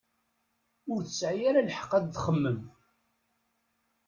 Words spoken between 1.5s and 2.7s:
lḥeq ad txemmem.